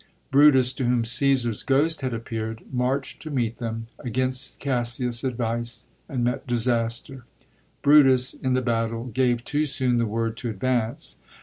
[0.31, 6.23] Brutus, to whom Caesar's ghost had appeard, marcht to meet them, against Cassius* advice, and
[6.23, 7.25] met disaster.
[7.83, 11.17] Brutus, in the battle, gave too soon the word to advance.